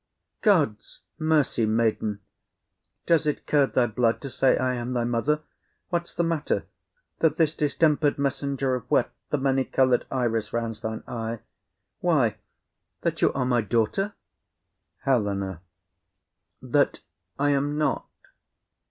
[0.41, 2.21] God's mercy, maiden!
[3.05, 5.41] does it curd thy blood To say I am thy mother?
[5.89, 6.65] What's the matter,
[7.19, 11.41] That this distempered messenger of wet, The many colour'd Iris, rounds thine eye?
[11.99, 12.37] —Why,
[13.01, 14.13] that you are my daughter?
[15.03, 15.61] HELENA.
[16.63, 17.01] That
[17.37, 18.07] I am not.